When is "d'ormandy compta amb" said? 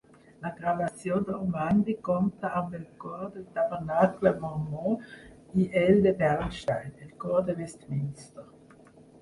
1.25-2.73